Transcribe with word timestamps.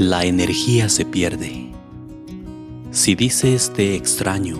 la 0.00 0.24
energía 0.24 0.88
se 0.88 1.04
pierde. 1.04 1.68
Si 2.90 3.14
dice 3.14 3.54
este 3.54 3.96
extraño 3.96 4.56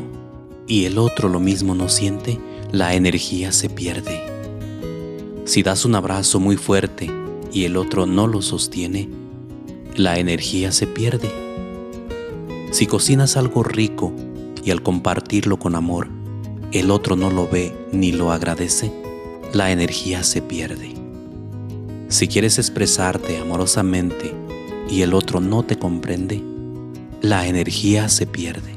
y 0.67 0.85
el 0.85 0.99
otro 0.99 1.31
lo 1.31 1.41
mismo 1.41 1.75
no 1.75 1.89
siente, 1.89 2.39
la 2.73 2.93
energía 2.93 3.51
se 3.51 3.71
pierde. 3.71 4.21
Si 5.47 5.63
das 5.63 5.87
un 5.87 5.95
abrazo 5.95 6.41
muy 6.41 6.59
fuerte 6.59 7.11
y 7.55 7.65
el 7.65 7.79
otro 7.79 8.05
no 8.05 8.27
lo 8.27 8.43
sostiene, 8.43 9.09
la 9.97 10.19
energía 10.19 10.73
se 10.73 10.87
pierde. 10.87 11.33
Si 12.71 12.87
cocinas 12.87 13.39
algo 13.39 13.63
rico 13.63 14.13
y 14.63 14.73
al 14.73 14.83
compartirlo 14.83 15.59
con 15.59 15.75
amor, 15.75 16.09
el 16.71 16.91
otro 16.91 17.17
no 17.17 17.31
lo 17.31 17.49
ve 17.49 17.75
ni 17.93 18.13
lo 18.13 18.31
agradece, 18.31 18.93
la 19.55 19.73
energía 19.73 20.23
se 20.23 20.43
pierde. 20.43 20.93
Si 22.09 22.29
quieres 22.29 22.59
expresarte 22.59 23.39
amorosamente 23.39 24.35
y 24.91 25.03
el 25.03 25.15
otro 25.15 25.41
no 25.41 25.63
te 25.63 25.79
comprende, 25.79 26.43
la 27.23 27.47
energía 27.47 28.09
se 28.09 28.27
pierde. 28.27 28.75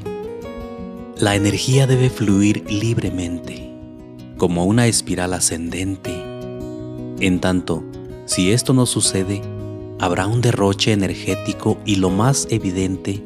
La 1.18 1.36
energía 1.36 1.88
debe 1.88 2.10
fluir 2.10 2.66
libremente, 2.70 3.72
como 4.38 4.66
una 4.66 4.88
espiral 4.88 5.34
ascendente. 5.34 6.12
En 7.20 7.40
tanto, 7.40 7.84
si 8.26 8.52
esto 8.52 8.74
no 8.74 8.86
sucede, 8.86 9.42
habrá 10.00 10.28
un 10.28 10.42
derroche 10.42 10.92
energético 10.92 11.78
y 11.86 11.96
lo 11.96 12.10
más 12.10 12.48
evidente 12.50 13.24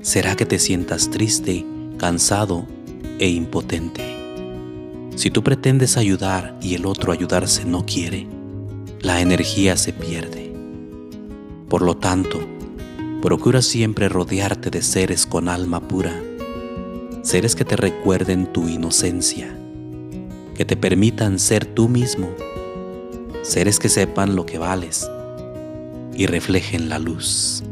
será 0.00 0.36
que 0.36 0.46
te 0.46 0.58
sientas 0.58 1.10
triste, 1.10 1.66
cansado 1.98 2.66
e 3.18 3.28
impotente. 3.28 4.02
Si 5.16 5.30
tú 5.30 5.42
pretendes 5.42 5.96
ayudar 5.96 6.56
y 6.62 6.74
el 6.74 6.86
otro 6.86 7.12
ayudarse 7.12 7.64
no 7.64 7.84
quiere, 7.84 8.28
la 9.00 9.20
energía 9.20 9.76
se 9.76 9.92
pierde. 9.92 10.47
Por 11.68 11.82
lo 11.82 11.96
tanto, 11.96 12.40
procura 13.20 13.60
siempre 13.60 14.08
rodearte 14.08 14.70
de 14.70 14.80
seres 14.80 15.26
con 15.26 15.48
alma 15.48 15.80
pura, 15.80 16.18
seres 17.22 17.54
que 17.54 17.66
te 17.66 17.76
recuerden 17.76 18.50
tu 18.52 18.68
inocencia, 18.68 19.54
que 20.54 20.64
te 20.64 20.76
permitan 20.76 21.38
ser 21.38 21.66
tú 21.66 21.88
mismo, 21.88 22.30
seres 23.42 23.78
que 23.78 23.90
sepan 23.90 24.34
lo 24.34 24.46
que 24.46 24.56
vales 24.56 25.10
y 26.14 26.24
reflejen 26.24 26.88
la 26.88 26.98
luz. 26.98 27.62